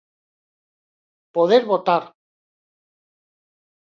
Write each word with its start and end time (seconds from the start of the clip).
Poder 1.37 1.63
votar. 1.71 2.01